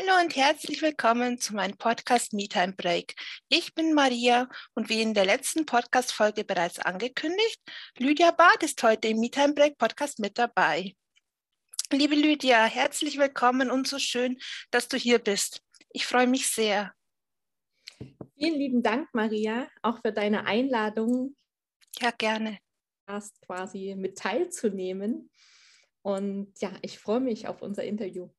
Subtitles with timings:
[0.00, 3.14] Hallo und herzlich willkommen zu meinem Podcast MeTime Break.
[3.50, 7.60] Ich bin Maria und wie in der letzten Podcast-Folge bereits angekündigt,
[7.98, 10.94] Lydia Barth ist heute im MeTime Break Podcast mit dabei.
[11.92, 14.38] Liebe Lydia, herzlich willkommen und so schön,
[14.70, 15.62] dass du hier bist.
[15.90, 16.94] Ich freue mich sehr.
[18.38, 21.36] Vielen lieben Dank, Maria, auch für deine Einladung.
[21.98, 22.58] Ja, gerne.
[23.44, 25.30] Quasi mit teilzunehmen.
[26.00, 28.30] Und ja, ich freue mich auf unser Interview.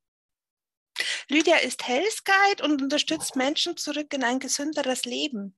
[1.30, 5.56] Lydia ist Health Guide und unterstützt Menschen zurück in ein gesünderes Leben.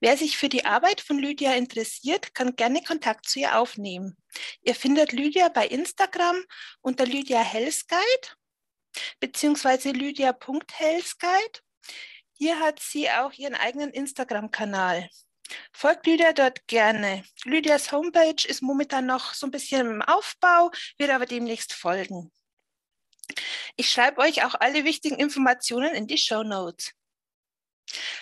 [0.00, 4.16] Wer sich für die Arbeit von Lydia interessiert, kann gerne Kontakt zu ihr aufnehmen.
[4.62, 6.36] Ihr findet Lydia bei Instagram
[6.80, 8.40] unter Lydia Health Guide
[9.20, 11.60] beziehungsweise lydia.healthguide.
[12.32, 15.08] Hier hat sie auch ihren eigenen Instagram-Kanal.
[15.72, 17.24] Folgt Lydia dort gerne.
[17.44, 22.30] Lydias Homepage ist momentan noch so ein bisschen im Aufbau, wird aber demnächst folgen.
[23.76, 26.92] Ich schreibe euch auch alle wichtigen Informationen in die Show Notes.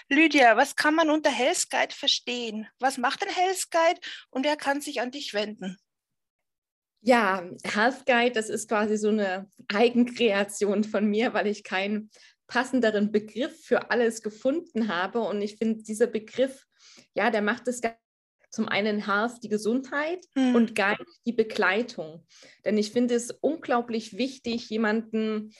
[0.09, 2.69] Lydia, was kann man unter Health Guide verstehen?
[2.78, 5.77] Was macht ein Health Guide und wer kann sich an dich wenden?
[7.01, 12.11] Ja, Health Guide, das ist quasi so eine Eigenkreation von mir, weil ich keinen
[12.48, 15.20] passenderen Begriff für alles gefunden habe.
[15.20, 16.67] Und ich finde, dieser Begriff,
[17.14, 17.81] ja, der macht es
[18.50, 20.54] zum einen Health die Gesundheit mhm.
[20.54, 22.27] und Guide die Begleitung.
[22.64, 25.52] Denn ich finde es unglaublich wichtig, jemanden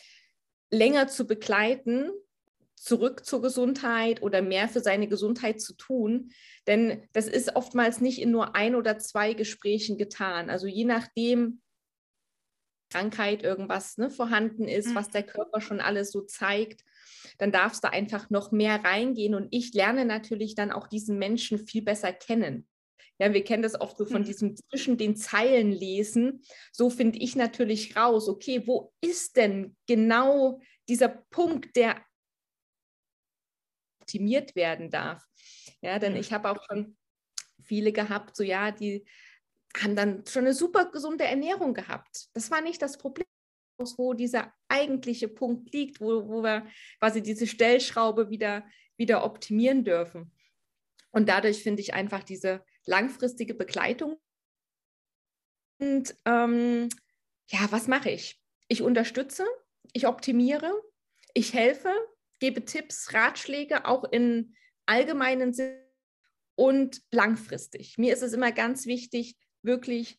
[0.71, 2.11] länger zu begleiten,
[2.77, 6.31] zurück zur Gesundheit oder mehr für seine Gesundheit zu tun.
[6.67, 10.49] Denn das ist oftmals nicht in nur ein oder zwei Gesprächen getan.
[10.49, 11.61] Also je nachdem,
[12.91, 14.95] Krankheit irgendwas ne, vorhanden ist, mhm.
[14.95, 16.85] was der Körper schon alles so zeigt,
[17.37, 19.35] dann darfst du einfach noch mehr reingehen.
[19.35, 22.67] Und ich lerne natürlich dann auch diesen Menschen viel besser kennen.
[23.19, 24.27] Ja, wir kennen das oft so von mhm.
[24.27, 26.43] diesem zwischen den Zeilen lesen.
[26.73, 32.01] So finde ich natürlich raus, okay, wo ist denn genau dieser Punkt, der
[34.01, 35.23] optimiert werden darf?
[35.81, 36.97] Ja, denn ich habe auch schon
[37.63, 39.05] viele gehabt, so ja, die
[39.77, 42.29] haben dann schon eine super gesunde Ernährung gehabt.
[42.35, 43.27] Das war nicht das Problem,
[43.97, 46.67] wo dieser eigentliche Punkt liegt, wo, wo wir
[46.99, 48.65] quasi diese Stellschraube wieder,
[48.97, 50.33] wieder optimieren dürfen.
[51.11, 54.19] Und dadurch finde ich einfach diese langfristige Begleitung.
[55.81, 56.89] Und ähm,
[57.51, 58.41] ja, was mache ich?
[58.69, 59.47] Ich unterstütze,
[59.93, 60.73] ich optimiere,
[61.35, 61.93] ich helfe,
[62.41, 64.55] gebe Tipps, Ratschläge, auch in
[64.87, 65.79] allgemeinen Sinn
[66.57, 67.99] und langfristig.
[67.99, 70.19] Mir ist es immer ganz wichtig, wirklich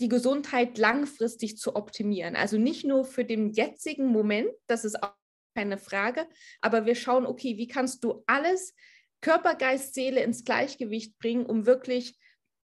[0.00, 2.36] die Gesundheit langfristig zu optimieren.
[2.36, 5.14] Also nicht nur für den jetzigen Moment, das ist auch
[5.54, 6.26] keine Frage,
[6.60, 8.74] aber wir schauen, okay, wie kannst du alles
[9.20, 12.18] Körper, Geist, Seele ins Gleichgewicht bringen, um wirklich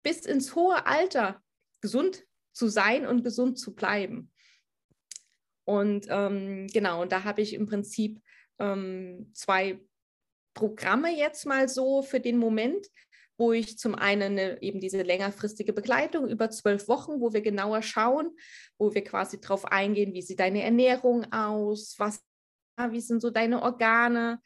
[0.03, 1.41] bis ins hohe Alter
[1.81, 4.31] gesund zu sein und gesund zu bleiben.
[5.66, 8.19] Und ähm, genau, und da habe ich im Prinzip
[8.59, 9.79] ähm, zwei
[10.53, 12.88] Programme jetzt mal so für den Moment,
[13.38, 17.81] wo ich zum einen eine, eben diese längerfristige Begleitung über zwölf Wochen, wo wir genauer
[17.81, 18.35] schauen,
[18.78, 22.22] wo wir quasi darauf eingehen, wie sieht deine Ernährung aus, was,
[22.90, 24.40] wie sind so deine Organe,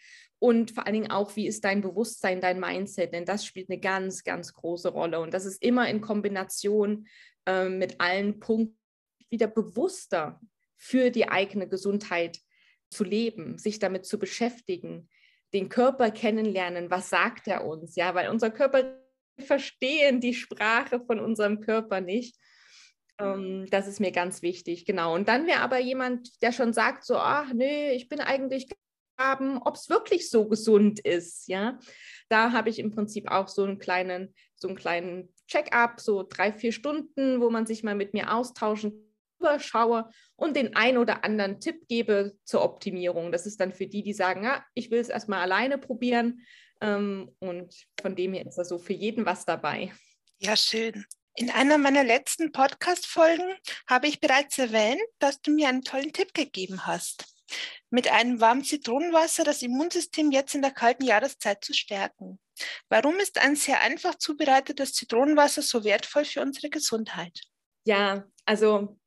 [0.45, 3.79] und vor allen Dingen auch, wie ist dein Bewusstsein, dein Mindset, denn das spielt eine
[3.79, 5.19] ganz, ganz große Rolle.
[5.19, 7.07] Und das ist immer in Kombination
[7.47, 8.77] äh, mit allen Punkten
[9.31, 10.39] wieder bewusster
[10.77, 12.37] für die eigene Gesundheit
[12.91, 15.09] zu leben, sich damit zu beschäftigen,
[15.51, 18.99] den Körper kennenlernen, was sagt er uns, ja, weil unser Körper
[19.39, 22.37] verstehen die Sprache von unserem Körper nicht.
[23.17, 25.15] Ähm, das ist mir ganz wichtig, genau.
[25.15, 28.67] Und dann wäre aber jemand, der schon sagt, so, ach nee, ich bin eigentlich
[29.17, 31.47] haben, ob es wirklich so gesund ist.
[31.47, 31.79] Ja,
[32.29, 36.51] da habe ich im Prinzip auch so einen kleinen, so einen kleinen Check-up, so drei,
[36.51, 39.05] vier Stunden, wo man sich mal mit mir austauschen
[39.39, 43.31] überschaue und den ein oder anderen Tipp gebe zur Optimierung.
[43.31, 46.41] Das ist dann für die, die sagen, ja, ich will es erstmal alleine probieren.
[46.81, 49.93] Ähm, und von dem her ist da so für jeden was dabei.
[50.39, 51.05] Ja, schön.
[51.35, 53.55] In einer meiner letzten Podcast-Folgen
[53.87, 57.34] habe ich bereits erwähnt, dass du mir einen tollen Tipp gegeben hast
[57.89, 62.39] mit einem warmen Zitronenwasser das Immunsystem jetzt in der kalten Jahreszeit zu stärken.
[62.89, 67.41] Warum ist ein sehr einfach zubereitetes Zitronenwasser so wertvoll für unsere Gesundheit?
[67.85, 68.97] Ja, also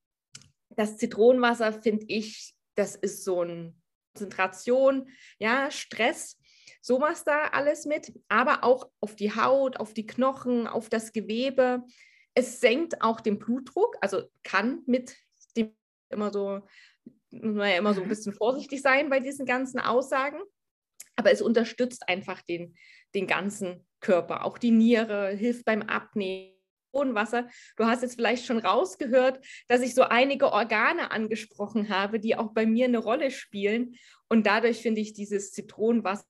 [0.70, 3.74] das Zitronenwasser finde ich, das ist so eine
[4.14, 6.38] Konzentration, ja, Stress,
[6.80, 11.82] sowas da alles mit, aber auch auf die Haut, auf die Knochen, auf das Gewebe.
[12.34, 15.16] Es senkt auch den Blutdruck, also kann mit
[15.56, 15.74] dem
[16.10, 16.62] immer so
[17.30, 20.40] muss man ja immer so ein bisschen vorsichtig sein bei diesen ganzen Aussagen.
[21.16, 22.76] Aber es unterstützt einfach den,
[23.14, 24.44] den ganzen Körper.
[24.44, 26.54] Auch die Niere hilft beim Abnehmen,
[26.92, 27.48] Wasser.
[27.76, 32.52] Du hast jetzt vielleicht schon rausgehört, dass ich so einige Organe angesprochen habe, die auch
[32.52, 33.94] bei mir eine Rolle spielen.
[34.28, 36.24] Und dadurch finde ich dieses Zitronenwasser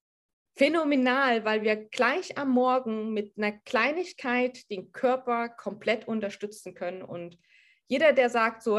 [0.58, 7.02] phänomenal, weil wir gleich am Morgen mit einer Kleinigkeit den Körper komplett unterstützen können.
[7.02, 7.38] Und
[7.86, 8.78] jeder, der sagt so,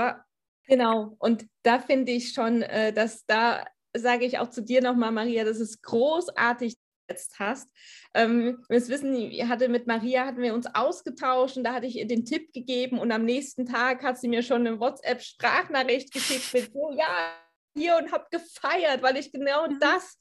[0.69, 5.11] genau, und da finde ich schon, äh, dass da sage ich auch zu dir nochmal,
[5.11, 6.75] Maria, das ist großartig,
[7.09, 7.69] jetzt hast.
[8.13, 11.97] Ähm, wir wissen, ich hatte mit Maria hatten wir uns ausgetauscht und da hatte ich
[11.97, 16.53] ihr den Tipp gegeben und am nächsten Tag hat sie mir schon eine WhatsApp-Sprachnachricht geschickt
[16.53, 17.33] mit so, ja,
[17.75, 19.79] hier und habe gefeiert, weil ich genau mhm.
[19.79, 20.17] das,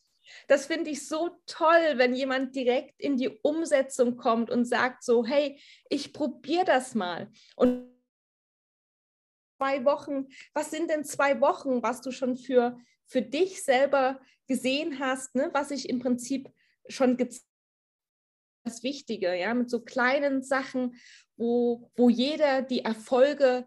[0.46, 5.24] das finde ich so toll, wenn jemand direkt in die Umsetzung kommt und sagt so,
[5.24, 7.30] hey, ich probiere das mal.
[7.56, 7.97] Und
[9.58, 14.98] zwei Wochen, was sind denn zwei Wochen, was du schon für, für dich selber gesehen
[15.00, 16.48] hast, ne, was ich im Prinzip
[16.88, 17.16] schon
[18.64, 20.94] das Wichtige, ja, mit so kleinen Sachen,
[21.36, 23.66] wo, wo jeder die Erfolge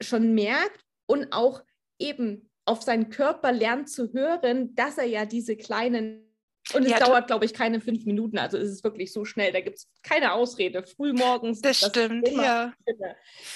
[0.00, 1.62] schon merkt und auch
[1.98, 6.31] eben auf seinen Körper lernt zu hören, dass er ja diese kleinen
[6.74, 8.38] und es ja, dauert, glaube ich, keine fünf Minuten.
[8.38, 9.52] Also ist es wirklich so schnell.
[9.52, 10.82] Da gibt es keine Ausrede.
[10.82, 11.60] Frühmorgens.
[11.60, 12.72] Das, das stimmt, ja.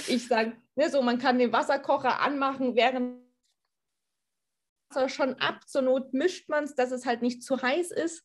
[0.09, 3.21] Ich sage, ne, so, man kann den Wasserkocher anmachen, während
[4.91, 5.69] Wasser schon ab.
[5.69, 8.25] Zur Not mischt man es, dass es halt nicht zu heiß ist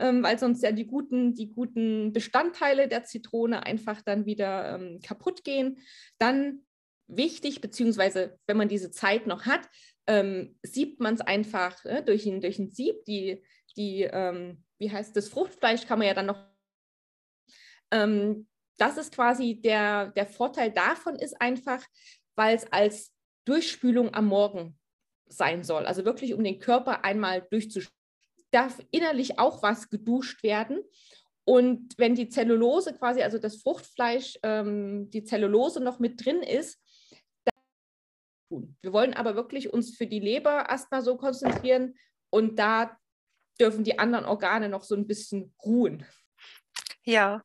[0.00, 5.00] ähm, weil sonst ja die guten, die guten Bestandteile der Zitrone einfach dann wieder ähm,
[5.02, 5.78] kaputt gehen.
[6.18, 6.62] Dann
[7.06, 9.68] wichtig, beziehungsweise wenn man diese Zeit noch hat,
[10.06, 13.04] ähm, siebt man es einfach äh, durch, ein, durch ein Sieb.
[13.06, 13.42] Die,
[13.76, 16.42] die ähm, wie heißt das, Fruchtfleisch kann man ja dann noch.
[17.92, 21.84] Ähm, das ist quasi der, der Vorteil davon ist einfach,
[22.34, 23.12] weil es als
[23.44, 24.78] Durchspülung am Morgen
[25.26, 25.84] sein soll.
[25.86, 27.94] Also wirklich, um den Körper einmal durchzuspülen
[28.52, 30.82] darf innerlich auch was geduscht werden.
[31.44, 36.80] Und wenn die Zellulose quasi, also das Fruchtfleisch, ähm, die Zellulose noch mit drin ist,
[38.48, 41.94] wir wollen aber wirklich uns für die Leber erstmal so konzentrieren
[42.30, 42.98] und da
[43.58, 46.06] dürfen die anderen Organe noch so ein bisschen ruhen.
[47.04, 47.42] Ja,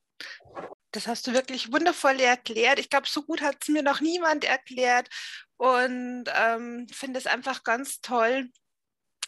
[0.92, 2.80] das hast du wirklich wundervoll erklärt.
[2.80, 5.10] Ich glaube, so gut hat es mir noch niemand erklärt
[5.58, 8.50] und ähm, finde es einfach ganz toll,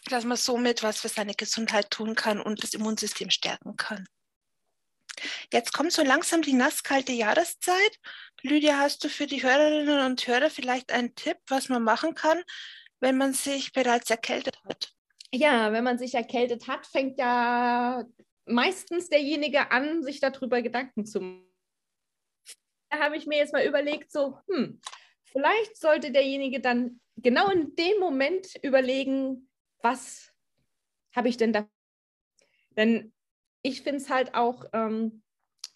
[0.06, 4.06] dass man somit was für seine Gesundheit tun kann und das Immunsystem stärken kann.
[5.52, 7.98] Jetzt kommt so langsam die nasskalte Jahreszeit.
[8.42, 12.40] Lydia, hast du für die Hörerinnen und Hörer vielleicht einen Tipp, was man machen kann,
[13.00, 14.94] wenn man sich bereits erkältet hat?
[15.34, 18.04] Ja, wenn man sich erkältet hat, fängt ja
[18.46, 21.44] meistens derjenige an, sich darüber Gedanken zu machen.
[22.90, 24.80] Da habe ich mir jetzt mal überlegt, so, hm,
[25.24, 29.50] vielleicht sollte derjenige dann genau in dem Moment überlegen,
[29.82, 30.32] was
[31.14, 31.68] habe ich denn da?
[32.70, 33.12] Denn
[33.60, 35.22] ich finde es halt auch ähm,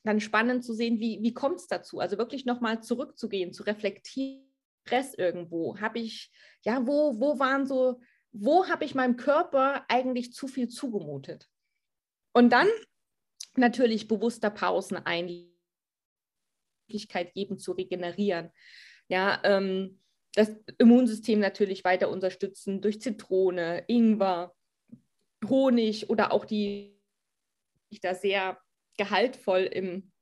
[0.05, 2.00] dann spannend zu sehen, wie, wie kommt es dazu?
[2.00, 4.52] Also wirklich nochmal zurückzugehen, zu reflektieren,
[4.84, 5.78] Stress irgendwo.
[5.81, 6.31] Habe ich,
[6.62, 8.00] ja, wo, wo waren so,
[8.32, 11.49] wo habe ich meinem Körper eigentlich zu viel zugemutet?
[12.32, 12.69] Und dann
[13.56, 15.52] natürlich bewusster Pausen ein,
[16.87, 18.50] Möglichkeit geben zu regenerieren.
[19.08, 20.00] Ja, ähm,
[20.34, 24.55] das Immunsystem natürlich weiter unterstützen durch Zitrone, Ingwer,
[25.46, 26.99] Honig oder auch die,
[27.90, 28.58] die da sehr
[28.96, 30.12] gehaltvoll im,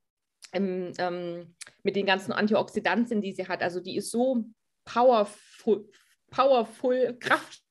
[0.51, 3.61] im ähm, mit den ganzen Antioxidantien, die sie hat.
[3.61, 4.45] Also die ist so
[4.85, 5.89] powerful,
[6.29, 7.61] powerful, Kraft.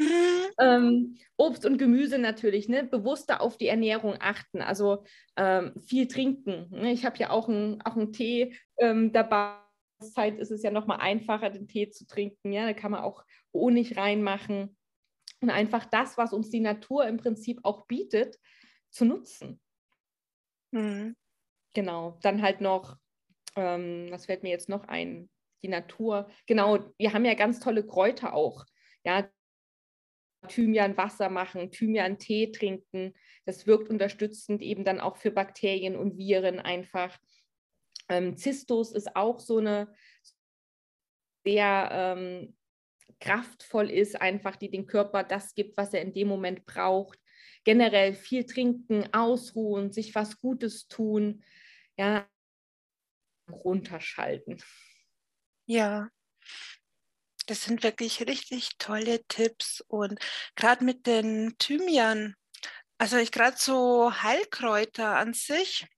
[0.60, 2.84] ähm, Obst und Gemüse natürlich, ne?
[2.84, 5.04] bewusster auf die Ernährung achten, also
[5.36, 6.68] ähm, viel trinken.
[6.70, 6.92] Ne?
[6.92, 9.54] Ich habe ja auch einen auch Tee ähm, dabei
[10.00, 12.52] Zeit ist es ja noch mal einfacher, den Tee zu trinken.
[12.52, 14.76] Ja, da kann man auch Honig reinmachen
[15.40, 18.38] und einfach das, was uns die Natur im Prinzip auch bietet,
[18.90, 19.60] zu nutzen.
[20.72, 21.16] Mhm.
[21.74, 22.18] Genau.
[22.22, 22.96] Dann halt noch,
[23.56, 25.30] ähm, was fällt mir jetzt noch ein?
[25.62, 26.30] Die Natur.
[26.46, 28.64] Genau, wir haben ja ganz tolle Kräuter auch.
[29.04, 29.28] Ja,
[30.50, 33.14] Thymian Wasser machen, Thymian Tee trinken.
[33.46, 37.18] Das wirkt unterstützend eben dann auch für Bakterien und Viren einfach.
[38.08, 39.94] Ähm, Zistus ist auch so eine
[41.44, 42.56] sehr ähm,
[43.20, 47.18] kraftvoll ist, einfach die den Körper das gibt, was er in dem Moment braucht.
[47.64, 51.44] Generell viel trinken, ausruhen, sich was Gutes tun,
[51.96, 52.28] ja,
[53.50, 54.62] runterschalten.
[55.66, 56.08] Ja,
[57.50, 60.20] das sind wirklich richtig tolle Tipps und
[60.54, 62.36] gerade mit den Thymian,
[62.96, 65.88] also ich gerade so Heilkräuter an sich,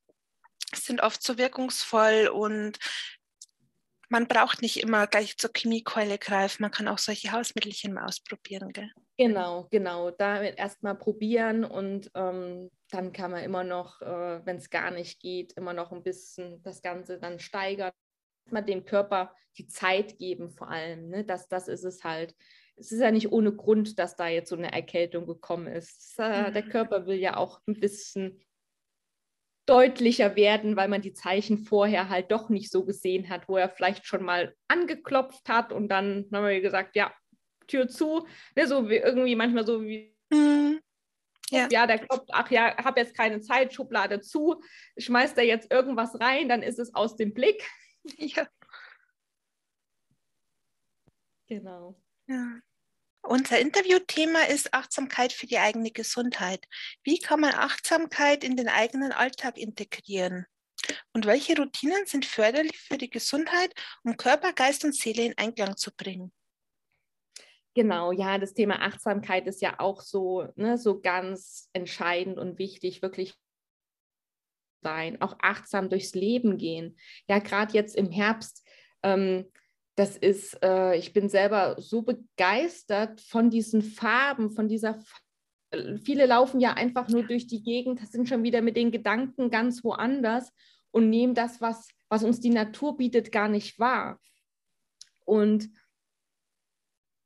[0.75, 2.78] sind oft so wirkungsvoll und
[4.09, 8.71] man braucht nicht immer gleich zur Chemiekeule greifen, man kann auch solche Hausmittelchen mal ausprobieren,
[8.71, 8.90] gell?
[9.18, 10.11] Genau, genau.
[10.11, 15.21] Da erstmal probieren und ähm, dann kann man immer noch, äh, wenn es gar nicht
[15.21, 17.92] geht, immer noch ein bisschen das Ganze dann steigern.
[18.50, 21.08] Mal dem Körper die Zeit geben, vor allem.
[21.08, 21.25] Ne?
[21.25, 22.34] Das, das ist es halt.
[22.76, 26.18] Es ist ja nicht ohne Grund, dass da jetzt so eine Erkältung gekommen ist.
[26.18, 26.50] Äh.
[26.52, 28.42] Der Körper will ja auch ein bisschen
[29.66, 33.68] deutlicher werden, weil man die Zeichen vorher halt doch nicht so gesehen hat, wo er
[33.68, 37.12] vielleicht schon mal angeklopft hat und dann haben wir gesagt, ja,
[37.68, 40.80] Tür zu, ne, so wie irgendwie manchmal so wie mhm.
[41.50, 41.68] ja.
[41.70, 44.61] ja, der klopft, ach ja, habe jetzt keine Zeit, Schublade zu,
[44.99, 47.62] schmeißt da jetzt irgendwas rein, dann ist es aus dem Blick.
[48.18, 48.47] Ja.
[51.49, 51.97] Genau.
[52.26, 52.61] Ja.
[53.23, 56.66] Unser Interviewthema ist Achtsamkeit für die eigene Gesundheit.
[57.04, 60.47] Wie kann man Achtsamkeit in den eigenen Alltag integrieren?
[61.12, 65.76] Und welche Routinen sind förderlich für die Gesundheit, um Körper, Geist und Seele in Einklang
[65.76, 66.32] zu bringen?
[67.75, 73.00] Genau, ja, das Thema Achtsamkeit ist ja auch so, ne, so ganz entscheidend und wichtig,
[73.00, 73.35] wirklich
[74.83, 76.97] sein, auch achtsam durchs Leben gehen.
[77.29, 78.67] Ja, gerade jetzt im Herbst
[79.03, 79.47] ähm,
[79.95, 84.99] das ist, äh, ich bin selber so begeistert von diesen Farben, von dieser
[86.05, 89.83] Viele laufen ja einfach nur durch die Gegend, sind schon wieder mit den Gedanken ganz
[89.83, 90.53] woanders
[90.91, 94.21] und nehmen das, was, was uns die Natur bietet, gar nicht wahr.
[95.25, 95.71] Und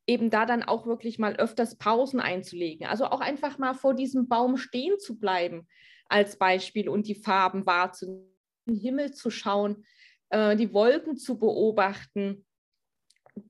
[0.06, 2.86] eben da dann auch wirklich mal öfters Pausen einzulegen.
[2.86, 5.66] Also auch einfach mal vor diesem Baum stehen zu bleiben
[6.08, 8.30] als Beispiel und die Farben wahrzunehmen,
[8.66, 9.84] den Himmel zu schauen,
[10.30, 12.46] äh, die Wolken zu beobachten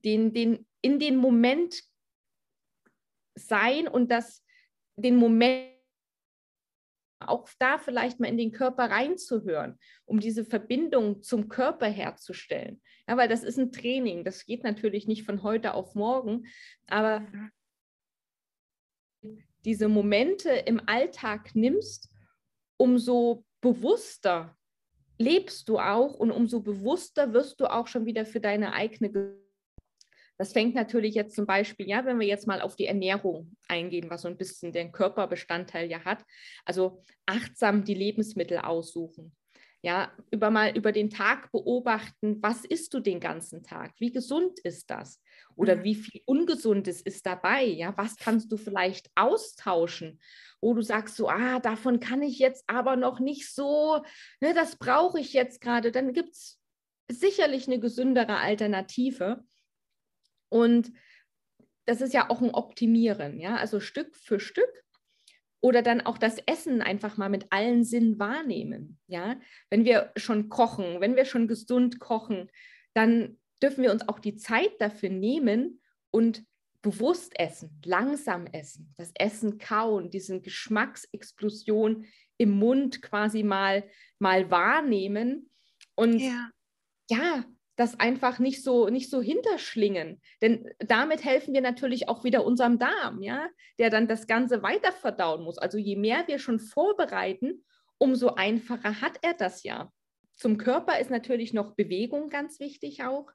[0.05, 1.83] den, den, in den Moment
[3.35, 4.45] sein und das,
[4.97, 5.73] den Moment
[7.21, 12.83] auch da vielleicht mal in den Körper reinzuhören, um diese Verbindung zum Körper herzustellen.
[13.09, 16.47] Ja, weil das ist ein Training, das geht natürlich nicht von heute auf morgen,
[16.87, 17.27] aber
[19.65, 22.11] diese Momente im Alltag nimmst,
[22.77, 24.57] umso bewusster
[25.19, 29.11] lebst du auch und umso bewusster wirst du auch schon wieder für deine eigene
[30.39, 34.11] das fängt natürlich jetzt zum Beispiel, ja, wenn wir jetzt mal auf die Ernährung eingehen,
[34.11, 36.23] was so ein bisschen den Körperbestandteil ja hat.
[36.65, 39.35] Also achtsam die Lebensmittel aussuchen.
[39.83, 43.93] Ja, über mal über den Tag beobachten, was isst du den ganzen Tag?
[43.99, 45.23] Wie gesund ist das?
[45.55, 45.85] Oder mhm.
[45.85, 47.65] wie viel Ungesundes ist dabei?
[47.65, 50.21] Ja, was kannst du vielleicht austauschen?
[50.61, 54.03] Wo du sagst so, ah, davon kann ich jetzt aber noch nicht so,
[54.41, 55.93] ne, das brauche ich jetzt gerade.
[55.93, 56.59] Dann gibt es
[57.09, 59.45] sicherlich eine gesündere Alternative.
[60.49, 60.93] Und
[61.85, 64.85] das ist ja auch ein Optimieren, ja, also Stück für Stück
[65.67, 69.35] oder dann auch das Essen einfach mal mit allen Sinnen wahrnehmen, ja.
[69.69, 72.53] Wenn wir schon kochen, wenn wir schon gesund kochen,
[72.95, 75.81] dann dürfen wir uns auch die Zeit dafür nehmen
[76.13, 76.45] und
[76.83, 82.07] bewusst essen, langsam essen, das Essen kauen, diese Geschmacksexplosion
[82.39, 85.51] im Mund quasi mal, mal wahrnehmen
[85.97, 86.49] und ja,
[87.11, 87.45] ja
[87.77, 90.21] das einfach nicht so, nicht so hinterschlingen.
[90.41, 94.93] Denn damit helfen wir natürlich auch wieder unserem Darm, ja, der dann das Ganze weiter
[94.93, 95.59] verdauen muss.
[95.59, 97.65] Also je mehr wir schon vorbereiten,
[97.99, 99.93] umso einfacher hat er das ja.
[100.37, 103.31] Zum Körper ist natürlich noch Bewegung ganz wichtig auch.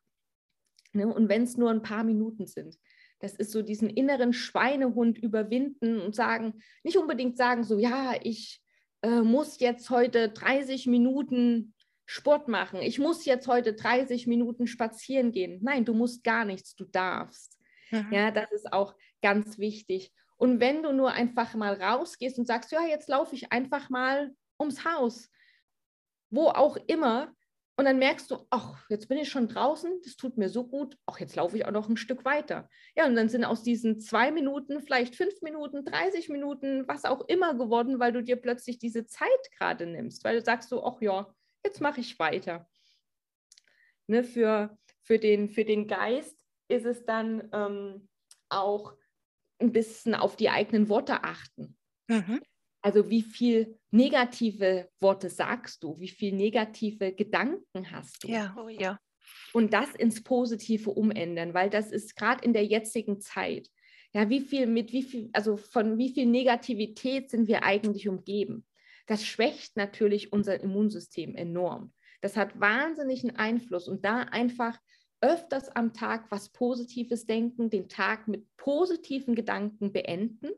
[0.93, 1.07] Ne?
[1.07, 2.77] Und wenn es nur ein paar Minuten sind.
[3.19, 8.62] Das ist so diesen inneren Schweinehund überwinden und sagen, nicht unbedingt sagen, so, ja, ich
[9.03, 11.75] äh, muss jetzt heute 30 Minuten
[12.12, 12.82] Sport machen.
[12.82, 15.60] Ich muss jetzt heute 30 Minuten spazieren gehen.
[15.62, 17.58] Nein, du musst gar nichts, du darfst.
[17.89, 18.12] Mhm.
[18.12, 20.12] Ja, das ist auch ganz wichtig.
[20.36, 24.36] Und wenn du nur einfach mal rausgehst und sagst, ja, jetzt laufe ich einfach mal
[24.60, 25.30] ums Haus,
[26.30, 27.34] wo auch immer,
[27.77, 30.98] und dann merkst du, ach, jetzt bin ich schon draußen, das tut mir so gut,
[31.06, 32.70] ach, jetzt laufe ich auch noch ein Stück weiter.
[32.94, 37.22] Ja, und dann sind aus diesen zwei Minuten, vielleicht fünf Minuten, 30 Minuten, was auch
[37.30, 41.01] immer geworden, weil du dir plötzlich diese Zeit gerade nimmst, weil du sagst so, ach
[41.01, 42.70] ja, jetzt mache ich weiter.
[44.08, 46.38] Ne, für, für, den, für den Geist
[46.68, 48.10] ist es dann ähm,
[48.50, 48.96] auch
[49.60, 51.77] ein bisschen auf die eigenen Worte achten.
[52.08, 52.41] Mhm.
[52.82, 58.27] Also wie viel negative Worte sagst du, wie viel negative Gedanken hast du?
[58.27, 59.00] Ja, oh ja.
[59.53, 63.70] Und das ins Positive umändern, weil das ist gerade in der jetzigen Zeit.
[64.13, 68.65] Ja, wie viel, mit wie viel, also von wie viel Negativität sind wir eigentlich umgeben?
[69.08, 71.93] Das schwächt natürlich unser Immunsystem enorm.
[72.22, 74.77] Das hat wahnsinnigen Einfluss und da einfach
[75.22, 80.50] öfters am Tag was Positives denken, den Tag mit positiven Gedanken beenden.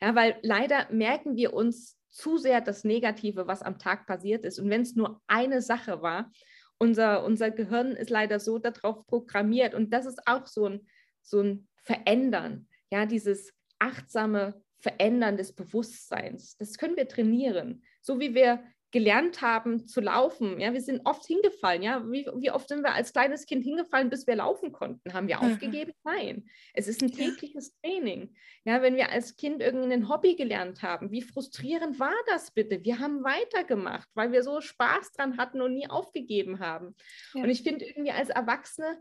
[0.00, 4.58] Ja, weil leider merken wir uns zu sehr das Negative, was am Tag passiert ist.
[4.58, 6.30] Und wenn es nur eine Sache war,
[6.78, 10.86] unser, unser Gehirn ist leider so darauf programmiert und das ist auch so ein,
[11.22, 16.58] so ein Verändern, ja, dieses achtsame Verändern des Bewusstseins.
[16.58, 17.82] Das können wir trainieren.
[18.02, 20.60] So wie wir gelernt haben zu laufen.
[20.60, 21.82] Ja, wir sind oft hingefallen.
[21.82, 25.14] Ja, wie, wie oft sind wir als kleines Kind hingefallen, bis wir laufen konnten?
[25.14, 25.52] Haben wir mhm.
[25.52, 25.92] aufgegeben?
[26.04, 26.44] Nein.
[26.74, 27.74] Es ist ein tägliches.
[27.80, 28.34] Training.
[28.64, 32.84] Ja, wenn wir als Kind irgendein Hobby gelernt haben, wie frustrierend war das bitte?
[32.84, 36.94] Wir haben weitergemacht, weil wir so Spaß dran hatten und nie aufgegeben haben.
[37.32, 37.42] Ja.
[37.42, 38.98] Und ich finde irgendwie als Erwachsene,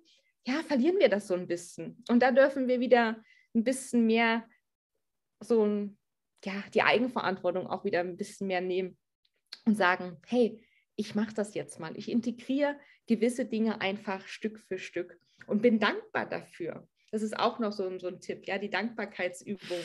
[0.47, 2.03] ja, verlieren wir das so ein bisschen.
[2.09, 3.21] Und da dürfen wir wieder
[3.53, 4.43] ein bisschen mehr
[5.43, 5.97] so ein,
[6.43, 8.97] ja, die Eigenverantwortung auch wieder ein bisschen mehr nehmen
[9.65, 10.61] und sagen, hey,
[10.95, 11.97] ich mache das jetzt mal.
[11.97, 16.87] Ich integriere gewisse Dinge einfach Stück für Stück und bin dankbar dafür.
[17.11, 19.77] Das ist auch noch so, so ein Tipp, ja, die Dankbarkeitsübung.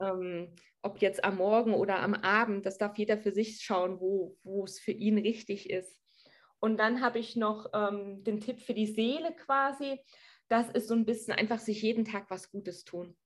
[0.00, 4.36] Ähm, ob jetzt am Morgen oder am Abend, das darf jeder für sich schauen, wo,
[4.42, 5.98] wo es für ihn richtig ist.
[6.60, 10.00] Und dann habe ich noch ähm, den Tipp für die Seele quasi.
[10.48, 13.16] Das ist so ein bisschen einfach sich jeden Tag was Gutes tun.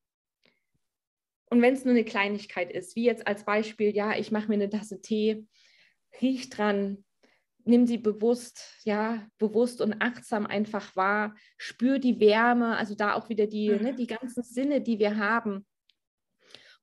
[1.50, 4.54] Und wenn es nur eine Kleinigkeit ist, wie jetzt als Beispiel, ja, ich mache mir
[4.54, 5.46] eine Tasse Tee
[6.20, 7.04] riech dran,
[7.64, 13.28] nimm sie bewusst, ja, bewusst und achtsam einfach wahr, spür die Wärme, also da auch
[13.28, 13.82] wieder die, mhm.
[13.82, 15.66] ne, die ganzen Sinne, die wir haben.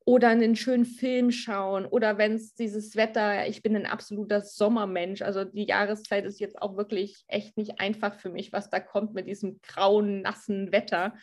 [0.07, 5.23] Oder einen schönen Film schauen oder wenn es dieses Wetter, ich bin ein absoluter Sommermensch,
[5.23, 9.15] also die Jahreszeit ist jetzt auch wirklich echt nicht einfach für mich, was da kommt
[9.15, 11.15] mit diesem grauen, nassen Wetter.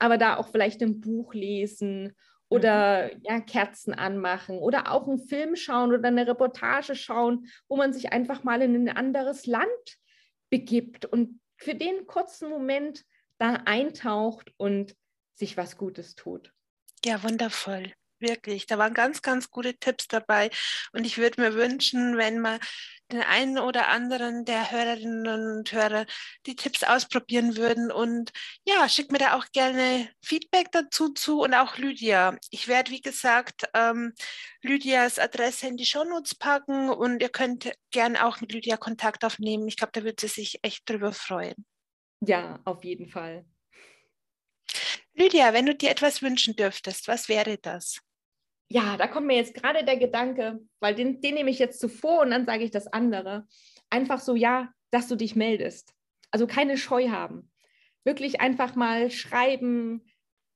[0.00, 2.16] Aber da auch vielleicht ein Buch lesen
[2.48, 3.20] oder mhm.
[3.24, 8.12] ja, Kerzen anmachen oder auch einen Film schauen oder eine Reportage schauen, wo man sich
[8.12, 9.68] einfach mal in ein anderes Land
[10.50, 13.04] begibt und für den kurzen Moment
[13.38, 14.96] da eintaucht und
[15.34, 16.52] sich was Gutes tut.
[17.04, 17.92] Ja, wundervoll.
[18.20, 20.50] Wirklich, da waren ganz, ganz gute Tipps dabei.
[20.92, 22.58] Und ich würde mir wünschen, wenn man
[23.12, 26.04] den einen oder anderen der Hörerinnen und Hörer
[26.46, 27.90] die Tipps ausprobieren würden.
[27.90, 28.32] Und
[28.66, 32.36] ja, schickt mir da auch gerne Feedback dazu zu und auch Lydia.
[32.50, 34.12] Ich werde, wie gesagt, ähm,
[34.62, 39.68] Lydias Adresse in die Shownotes packen und ihr könnt gerne auch mit Lydia Kontakt aufnehmen.
[39.68, 41.64] Ich glaube, da würde sie sich echt drüber freuen.
[42.20, 43.44] Ja, auf jeden Fall.
[45.14, 48.00] Lydia, wenn du dir etwas wünschen dürftest, was wäre das?
[48.68, 52.22] Ja, da kommt mir jetzt gerade der Gedanke, weil den, den nehme ich jetzt zuvor
[52.22, 53.46] und dann sage ich das andere.
[53.90, 55.94] Einfach so, ja, dass du dich meldest.
[56.30, 57.50] Also keine Scheu haben.
[58.04, 60.04] Wirklich einfach mal schreiben,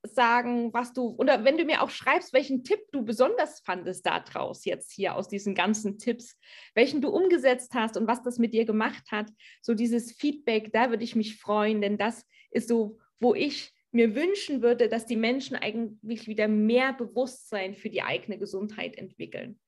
[0.05, 4.64] sagen, was du, oder wenn du mir auch schreibst, welchen Tipp du besonders fandest daraus
[4.64, 6.37] jetzt hier aus diesen ganzen Tipps,
[6.75, 10.90] welchen du umgesetzt hast und was das mit dir gemacht hat, so dieses Feedback, da
[10.90, 15.16] würde ich mich freuen, denn das ist so, wo ich mir wünschen würde, dass die
[15.16, 19.61] Menschen eigentlich wieder mehr Bewusstsein für die eigene Gesundheit entwickeln.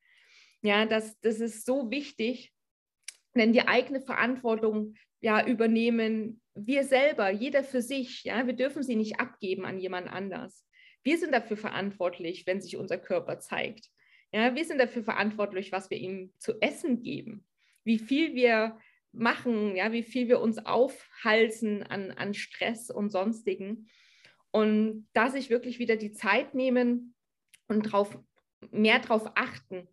[0.63, 2.53] Ja, das, das ist so wichtig,
[3.37, 8.25] denn die eigene Verantwortung ja übernehmen wir selber, jeder für sich.
[8.25, 10.67] Ja, wir dürfen sie nicht abgeben an jemand anders.
[11.03, 13.91] Wir sind dafür verantwortlich, wenn sich unser Körper zeigt.
[14.33, 17.47] Ja, wir sind dafür verantwortlich, was wir ihm zu essen geben,
[17.85, 18.79] wie viel wir
[19.13, 23.89] machen, ja, wie viel wir uns aufhalsen an, an Stress und sonstigen.
[24.55, 27.17] Und da sich wirklich wieder die Zeit nehmen
[27.67, 28.17] und drauf,
[28.71, 29.89] mehr darauf achten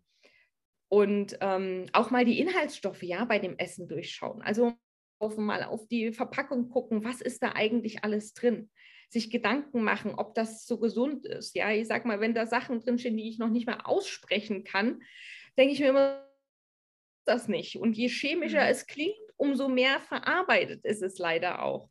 [0.88, 4.40] und ähm, auch mal die Inhaltsstoffe ja bei dem Essen durchschauen.
[4.40, 4.74] Also
[5.36, 8.70] mal auf die Verpackung gucken, was ist da eigentlich alles drin?
[9.08, 11.56] Sich Gedanken machen, ob das so gesund ist.
[11.56, 15.02] Ja, ich sag mal, wenn da Sachen drinstehen, die ich noch nicht mal aussprechen kann,
[15.58, 16.30] denke ich mir immer,
[17.24, 17.80] das nicht.
[17.80, 18.70] Und je chemischer mhm.
[18.70, 21.90] es klingt, umso mehr verarbeitet ist es leider auch.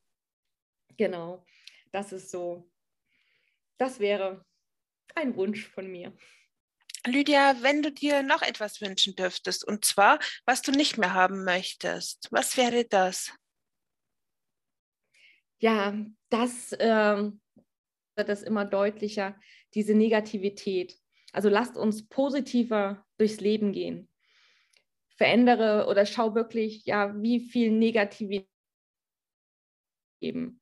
[0.95, 1.43] Genau
[1.91, 2.69] das ist so,
[3.77, 4.45] das wäre
[5.15, 6.15] ein Wunsch von mir.
[7.05, 11.43] Lydia, wenn du dir noch etwas wünschen dürftest, und zwar, was du nicht mehr haben
[11.43, 13.33] möchtest, was wäre das?
[15.59, 15.95] Ja,
[16.29, 17.31] das äh,
[18.15, 19.39] wird das immer deutlicher,
[19.73, 20.97] diese Negativität.
[21.33, 24.09] Also lasst uns positiver durchs Leben gehen.
[25.17, 28.49] Verändere oder schau wirklich, ja, wie viel Negativität
[30.19, 30.60] geben.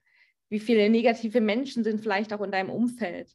[0.50, 3.32] Wie viele negative Menschen sind vielleicht auch in deinem Umfeld?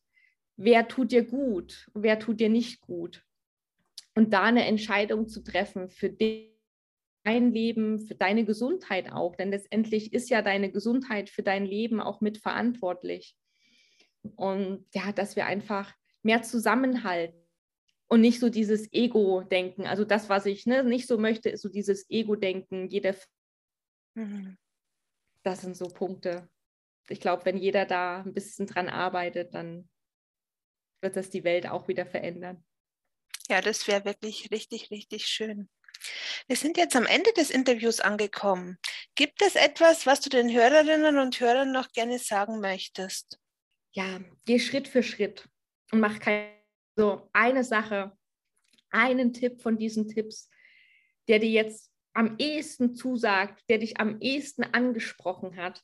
[0.56, 1.88] Wer tut dir gut?
[1.94, 3.24] Wer tut dir nicht gut?
[4.14, 9.34] Und da eine Entscheidung zu treffen für dein Leben, für deine Gesundheit auch.
[9.36, 13.36] Denn letztendlich ist ja deine Gesundheit für dein Leben auch mitverantwortlich.
[14.36, 17.38] Und ja, dass wir einfach mehr zusammenhalten
[18.08, 19.86] und nicht so dieses Ego-Denken.
[19.86, 22.88] Also das, was ich ne, nicht so möchte, ist so dieses Ego-Denken.
[22.88, 23.14] Jeder.
[24.14, 24.56] Mhm.
[25.42, 26.48] Das sind so Punkte,
[27.08, 29.88] ich glaube, wenn jeder da ein bisschen dran arbeitet, dann
[31.00, 32.64] wird das die Welt auch wieder verändern.
[33.48, 35.68] Ja, das wäre wirklich richtig, richtig schön.
[36.46, 38.78] Wir sind jetzt am Ende des Interviews angekommen.
[39.14, 43.38] Gibt es etwas, was du den Hörerinnen und Hörern noch gerne sagen möchtest?
[43.92, 45.48] Ja, geh Schritt für Schritt
[45.92, 46.54] und mach keine
[46.96, 48.16] so eine Sache,
[48.90, 50.48] einen Tipp von diesen Tipps,
[51.28, 55.82] der dir jetzt am ehesten zusagt, der dich am ehesten angesprochen hat.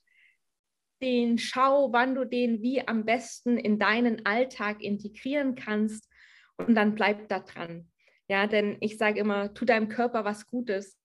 [1.03, 6.09] Den schau, wann du den wie am besten in deinen Alltag integrieren kannst
[6.57, 7.91] und dann bleib da dran.
[8.29, 10.97] Ja, denn ich sage immer, tu deinem Körper was Gutes.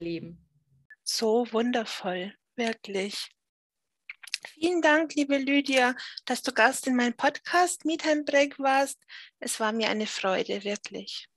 [0.00, 0.44] Leben.
[1.02, 3.30] So wundervoll, wirklich.
[4.44, 9.02] Vielen Dank, liebe Lydia, dass du Gast in meinem Podcast Meetime Break warst.
[9.40, 11.28] Es war mir eine Freude, wirklich.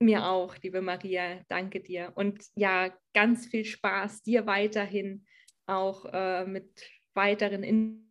[0.00, 2.12] Mir auch, liebe Maria, danke dir.
[2.14, 5.26] Und ja, ganz viel Spaß dir weiterhin
[5.70, 8.10] auch äh, mit weiteren in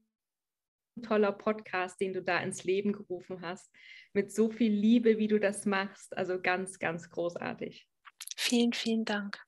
[1.02, 3.72] toller Podcast, den du da ins Leben gerufen hast,
[4.14, 6.16] mit so viel Liebe, wie du das machst.
[6.18, 7.88] Also ganz, ganz großartig.
[8.36, 9.40] Vielen, vielen Dank.